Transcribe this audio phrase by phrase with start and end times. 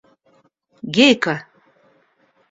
[0.95, 1.35] –Гейка!